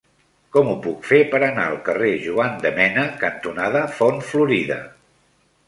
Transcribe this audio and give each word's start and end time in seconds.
Com 0.55 0.69
ho 0.69 0.71
puc 0.85 1.03
fer 1.09 1.19
per 1.33 1.41
anar 1.47 1.65
al 1.73 1.77
carrer 1.91 2.09
Juan 2.25 2.57
de 2.65 2.73
Mena 2.81 3.05
cantonada 3.27 3.87
Font 4.01 4.21
Florida? 4.33 4.83